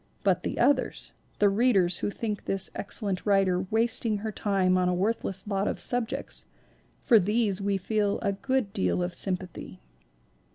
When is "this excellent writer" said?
2.45-3.67